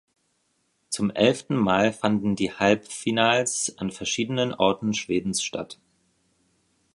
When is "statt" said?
5.43-5.77